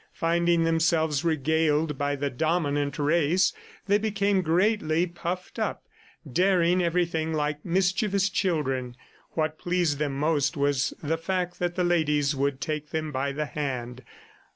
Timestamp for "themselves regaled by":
0.63-2.15